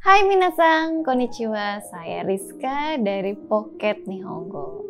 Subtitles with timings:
[0.00, 1.76] Hai minasan, konnichiwa.
[1.84, 4.88] Saya Rizka dari Pocket Nihongo.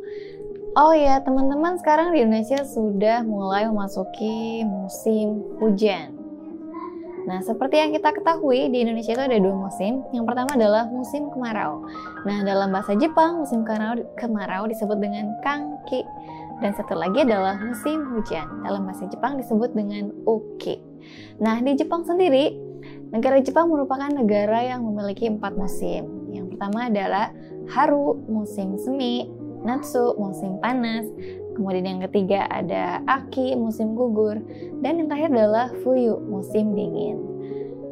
[0.79, 6.15] Oh ya, teman-teman sekarang di Indonesia sudah mulai memasuki musim hujan.
[7.27, 10.07] Nah, seperti yang kita ketahui, di Indonesia itu ada dua musim.
[10.15, 11.91] Yang pertama adalah musim kemarau.
[12.23, 16.07] Nah, dalam bahasa Jepang, musim kemarau, kemarau disebut dengan kangki.
[16.63, 18.47] Dan satu lagi adalah musim hujan.
[18.63, 20.79] Dalam bahasa Jepang disebut dengan uki.
[21.43, 22.70] Nah, di Jepang sendiri,
[23.11, 26.31] Negara Jepang merupakan negara yang memiliki empat musim.
[26.31, 27.35] Yang pertama adalah
[27.67, 29.27] Haru, musim semi,
[29.67, 31.11] Natsu, musim panas,
[31.59, 34.39] kemudian yang ketiga ada Aki, musim gugur,
[34.79, 37.19] dan yang terakhir adalah Fuyu, musim dingin.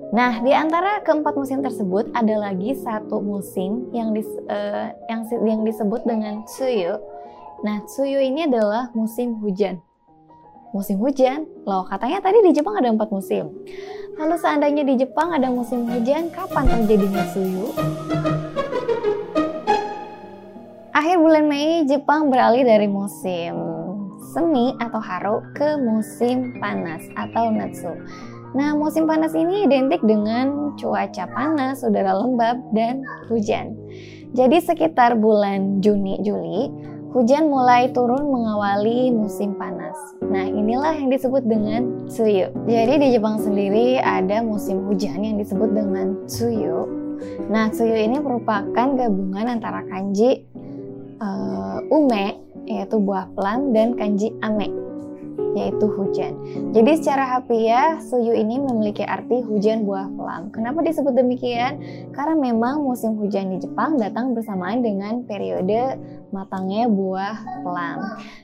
[0.08, 5.60] Nah, di antara keempat musim tersebut ada lagi satu musim yang dis, uh, yang yang
[5.68, 6.96] disebut dengan Tsuyu.
[7.60, 9.82] Nah, Tsuyu ini adalah musim hujan.
[10.68, 11.48] Musim hujan?
[11.64, 13.48] Loh, katanya tadi di Jepang ada empat musim.
[14.20, 17.72] Lalu seandainya di Jepang ada musim hujan, kapan terjadinya suyu?
[20.92, 23.56] Akhir bulan Mei, Jepang beralih dari musim
[24.28, 27.88] semi atau haru ke musim panas atau natsu.
[28.52, 33.00] Nah, musim panas ini identik dengan cuaca panas, udara lembab, dan
[33.32, 33.72] hujan.
[34.36, 36.68] Jadi sekitar bulan Juni-Juli,
[37.12, 39.96] hujan mulai turun mengawali musim panas.
[40.20, 42.52] Nah, inilah yang disebut dengan tsuyu.
[42.68, 46.84] Jadi di Jepang sendiri ada musim hujan yang disebut dengan tsuyu.
[47.48, 50.44] Nah, tsuyu ini merupakan gabungan antara kanji
[51.18, 54.68] uh, ume yaitu buah pelan dan kanji ame
[55.56, 56.36] yaitu hujan.
[56.74, 60.50] Jadi secara harfiah, suyu ini memiliki arti hujan buah pelang.
[60.52, 61.80] Kenapa disebut demikian?
[62.12, 65.96] Karena memang musim hujan di Jepang datang bersamaan dengan periode
[66.28, 67.98] matangnya buah pelang.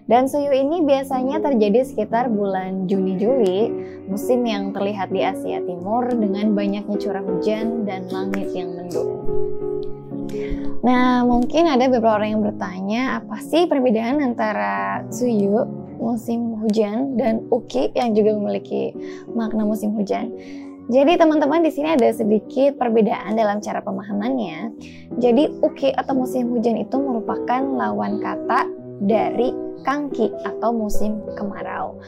[0.09, 3.73] Dan suyu ini biasanya terjadi sekitar bulan Juni-Juli,
[4.09, 9.25] musim yang terlihat di Asia Timur dengan banyaknya curah hujan dan langit yang mendung.
[10.85, 15.65] Nah, mungkin ada beberapa orang yang bertanya, apa sih perbedaan antara suyu
[16.05, 18.93] musim hujan dan uki yang juga memiliki
[19.33, 20.29] makna musim hujan.
[20.93, 24.77] Jadi teman-teman di sini ada sedikit perbedaan dalam cara pemahamannya.
[25.17, 28.69] Jadi uki atau musim hujan itu merupakan lawan kata
[29.01, 29.49] dari
[29.81, 32.01] kangki atau musim kemarau.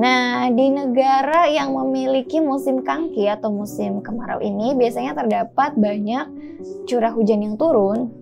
[0.00, 6.24] Nah, di negara yang memiliki musim kangki atau musim kemarau ini biasanya terdapat banyak
[6.88, 8.12] curah hujan yang turun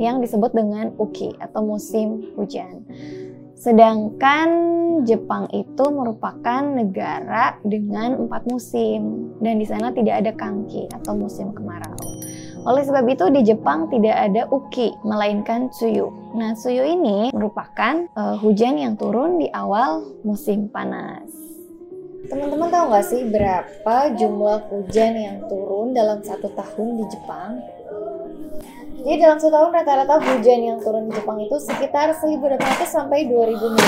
[0.00, 2.82] yang disebut dengan uki atau musim hujan.
[3.62, 4.48] Sedangkan
[5.06, 11.54] Jepang itu merupakan negara dengan empat musim dan di sana tidak ada kangki atau musim
[11.54, 11.94] kemarau.
[12.66, 16.10] Oleh sebab itu di Jepang tidak ada uki melainkan tsuyu.
[16.34, 21.30] Nah tsuyu ini merupakan uh, hujan yang turun di awal musim panas.
[22.26, 27.62] Teman-teman tahu nggak sih berapa jumlah hujan yang turun dalam satu tahun di Jepang?
[29.02, 33.58] Jadi dalam satu tahun rata-rata hujan yang turun di Jepang itu sekitar 1.800 sampai 2.000
[33.58, 33.82] mm.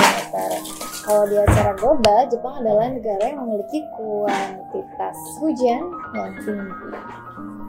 [1.07, 6.89] Kalau di acara global, Jepang adalah negara yang memiliki kuantitas hujan yang tinggi.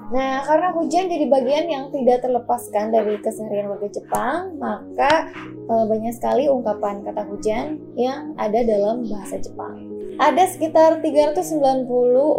[0.07, 6.15] Nah, karena hujan jadi bagian yang tidak terlepaskan dari keseharian warga Jepang, maka e, banyak
[6.19, 9.87] sekali ungkapan kata hujan yang ada dalam bahasa Jepang.
[10.19, 11.87] Ada sekitar 390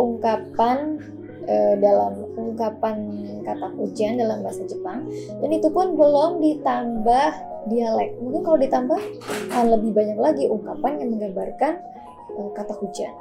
[0.01, 0.97] ungkapan
[1.47, 2.97] uh, dalam ungkapan
[3.41, 5.09] kata hujan dalam bahasa Jepang
[5.41, 7.29] dan itu pun belum ditambah
[7.67, 8.15] dialek.
[8.21, 9.01] Mungkin kalau ditambah
[9.51, 11.73] akan lebih banyak lagi ungkapan yang menggambarkan
[12.37, 13.13] uh, kata hujan.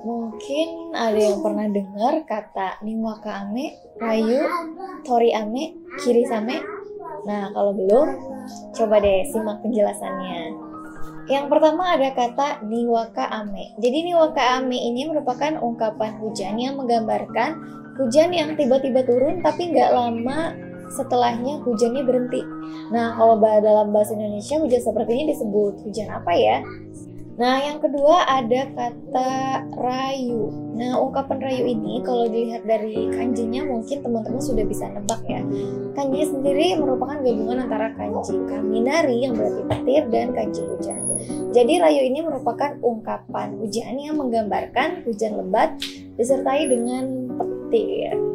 [0.00, 4.40] Mungkin ada yang pernah dengar kata niwaka ame, rayu,
[5.04, 6.56] tori ame, kiri same.
[7.28, 8.08] Nah, kalau belum,
[8.72, 10.69] coba deh simak penjelasannya.
[11.30, 13.70] Yang pertama ada kata niwaka ame.
[13.78, 17.54] Jadi niwaka ame ini merupakan ungkapan hujan yang menggambarkan
[17.94, 20.58] hujan yang tiba-tiba turun tapi nggak lama
[20.90, 22.42] setelahnya hujannya berhenti.
[22.90, 26.58] Nah, kalau dalam bahasa Indonesia hujan seperti ini disebut hujan apa ya?
[27.40, 30.52] Nah, yang kedua ada kata rayu.
[30.76, 35.40] Nah, ungkapan rayu ini kalau dilihat dari kanjinya mungkin teman-teman sudah bisa nebak ya.
[35.96, 41.00] Kanji sendiri merupakan gabungan antara kanji kaminari yang berarti petir dan kanji hujan.
[41.56, 45.80] Jadi rayu ini merupakan ungkapan hujan yang menggambarkan hujan lebat
[46.20, 48.29] disertai dengan petir.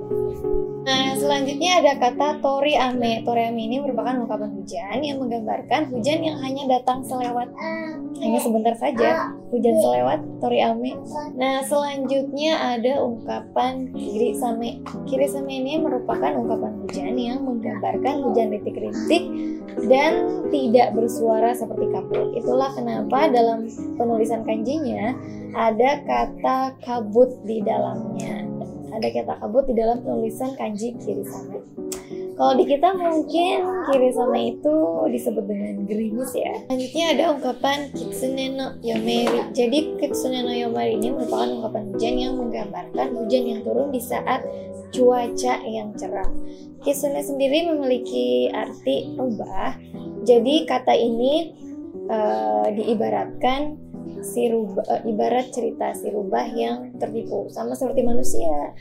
[0.86, 3.26] Nah, selanjutnya ada kata tori ame.
[3.26, 7.50] Tori ame ini merupakan ungkapan hujan yang menggambarkan hujan yang hanya datang selewat
[8.22, 9.34] hanya sebentar saja.
[9.50, 10.94] Hujan selewat tori ame.
[11.34, 14.86] Nah, selanjutnya ada ungkapan kiri same.
[15.10, 19.24] Kiri same ini merupakan ungkapan hujan yang menggambarkan hujan rintik-rintik
[19.90, 22.30] dan tidak bersuara seperti kabut.
[22.38, 23.66] Itulah kenapa dalam
[23.98, 25.18] penulisan kanjinya
[25.58, 28.55] ada kata kabut di dalamnya
[28.96, 31.60] ada kata kabut di dalam penulisan kanji kiri sama.
[32.36, 34.76] Kalau di kita mungkin kiri sama itu
[35.08, 36.52] disebut dengan gerimis ya.
[36.68, 39.56] Selanjutnya ada ungkapan kitsune no yomeri.
[39.56, 44.44] Jadi kitsune no yomeri ini merupakan ungkapan hujan yang menggambarkan hujan yang turun di saat
[44.92, 46.28] cuaca yang cerah.
[46.84, 49.80] Kitsune sendiri memiliki arti rubah.
[50.28, 51.56] Jadi kata ini
[52.12, 53.85] uh, diibaratkan
[54.22, 58.74] si rubah uh, ibarat cerita si rubah yang tertipu sama seperti manusia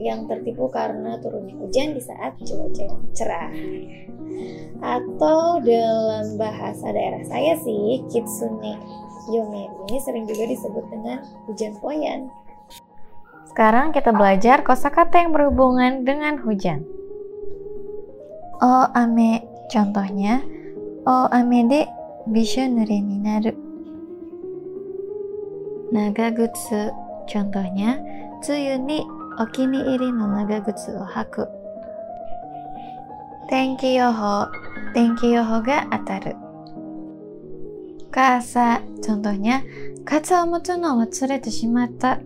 [0.00, 3.50] yang tertipu karena turunnya hujan di saat cuaca yang cerah.
[4.82, 8.74] Atau dalam bahasa daerah saya sih kitsune
[9.30, 12.20] yomeri ini sering juga disebut dengan hujan poyan.
[13.52, 16.88] Sekarang kita belajar kosakata yang berhubungan dengan hujan.
[18.62, 20.42] Oh ame contohnya
[21.06, 21.82] oh ame de
[22.30, 23.71] bisho nure ni naru
[25.92, 26.90] 長靴、
[27.28, 28.02] contohnya,
[28.48, 29.06] 梅雨に
[29.38, 31.48] お気に入りの長靴を履く。
[33.50, 34.46] 天気予報、
[34.94, 36.34] 天気予報が当たる。
[38.10, 39.60] 傘、contohnya,
[40.06, 42.20] 傘を持つのを忘れてしまった。